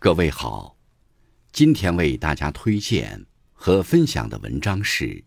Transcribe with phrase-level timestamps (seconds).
[0.00, 0.76] 各位好，
[1.50, 5.24] 今天为大家推荐和分享的文章是：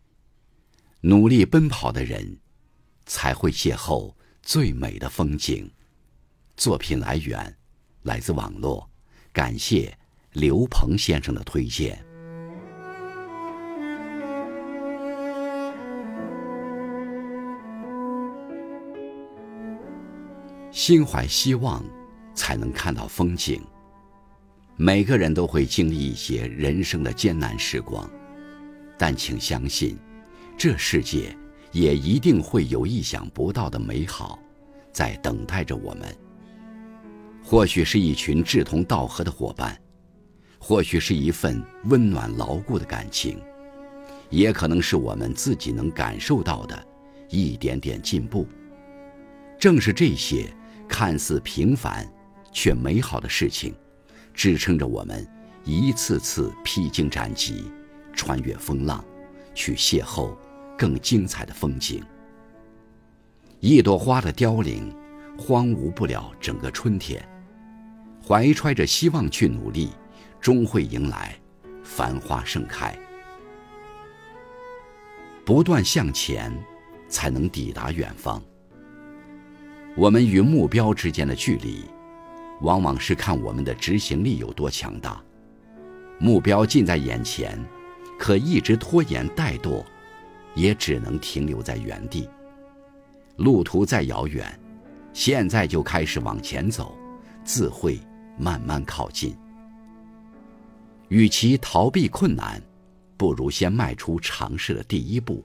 [1.02, 2.40] 努力奔跑的人
[3.06, 5.70] 才会邂逅最美的风景。
[6.56, 7.58] 作品来源
[8.04, 8.90] 来自网络，
[9.34, 9.94] 感谢
[10.32, 12.02] 刘鹏先生的推荐。
[20.72, 21.84] 心怀希望，
[22.34, 23.62] 才能看到风景。
[24.84, 28.10] 每个人都会经历一些人生的艰难时光，
[28.98, 29.96] 但请相信，
[30.58, 31.38] 这世界
[31.72, 34.40] 也一定会有意想不到的美好，
[34.92, 36.18] 在等待着我们。
[37.44, 39.80] 或许是一群志同道合的伙伴，
[40.58, 43.40] 或许是一份温暖牢固的感情，
[44.32, 46.88] 也可能是我们自己能感受到的
[47.30, 48.48] 一点点进步。
[49.60, 50.52] 正是这些
[50.88, 52.12] 看似平凡
[52.52, 53.76] 却美好的事情。
[54.34, 55.28] 支撑着我们
[55.64, 57.72] 一次次披荆斩棘，
[58.14, 59.04] 穿越风浪，
[59.54, 60.36] 去邂逅
[60.78, 62.04] 更精彩的风景。
[63.60, 64.96] 一朵花的凋零，
[65.38, 67.24] 荒芜不了整个春天。
[68.26, 69.90] 怀揣着希望去努力，
[70.40, 71.36] 终会迎来
[71.84, 72.98] 繁花盛开。
[75.44, 76.52] 不断向前，
[77.10, 78.42] 才能抵达远方。
[79.96, 81.84] 我们与目标之间的距离。
[82.62, 85.22] 往往是看我们的执行力有多强大。
[86.20, 87.58] 目标近在眼前，
[88.18, 89.84] 可一直拖延怠惰，
[90.54, 92.30] 也只能停留在原地。
[93.38, 94.60] 路途再遥远，
[95.14, 96.96] 现在就开始往前走，
[97.44, 98.00] 自会
[98.38, 99.36] 慢慢靠近。
[101.08, 102.62] 与其逃避困难，
[103.18, 105.44] 不如先迈出尝试的第一步；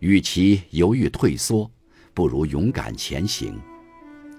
[0.00, 1.70] 与其犹豫退缩，
[2.12, 3.58] 不如勇敢前行。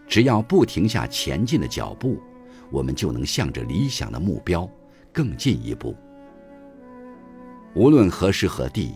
[0.07, 2.17] 只要不停下前进的脚步，
[2.71, 4.69] 我们就能向着理想的目标
[5.11, 5.95] 更进一步。
[7.75, 8.93] 无论何时何地，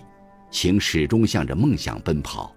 [0.50, 2.56] 请始终向着梦想奔跑。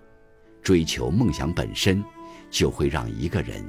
[0.62, 2.02] 追求梦想本身，
[2.48, 3.62] 就会让一个人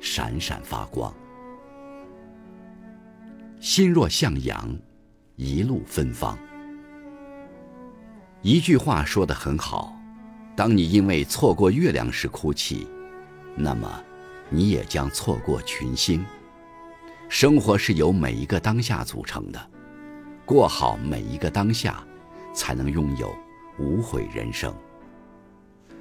[0.00, 1.14] 闪闪发光。
[3.60, 4.76] 心若向阳，
[5.36, 6.36] 一路芬芳。
[8.42, 9.94] 一句话说得很好：
[10.56, 12.88] 当你因为错过月亮时哭泣，
[13.54, 14.02] 那么。
[14.50, 16.24] 你也将错过群星。
[17.28, 19.70] 生活是由每一个当下组成的，
[20.44, 22.04] 过好每一个当下，
[22.52, 23.32] 才能拥有
[23.78, 24.74] 无悔人生。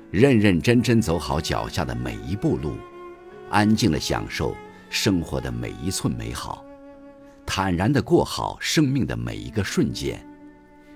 [0.09, 2.73] 认认真真走好脚下的每一步路，
[3.51, 4.55] 安静的享受
[4.89, 6.65] 生活的每一寸美好，
[7.45, 10.19] 坦然的过好生命的每一个瞬间，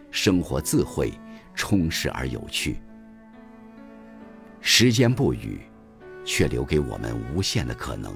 [0.09, 1.13] 生活自会
[1.53, 2.81] 充实而有趣。
[4.61, 5.61] 时间不语。
[6.25, 8.15] 却留给我们无限的可能。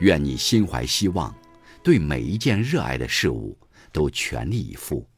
[0.00, 1.34] 愿你心怀希望，
[1.82, 3.58] 对每一件热爱的事物
[3.92, 5.08] 都全力以赴，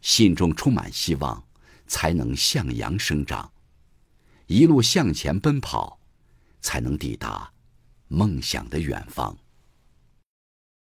[0.00, 1.42] 心中充满希望，
[1.86, 3.50] 才能向阳生长，
[4.46, 5.98] 一路向前奔跑，
[6.60, 7.50] 才能抵达
[8.08, 9.36] 梦想的远方。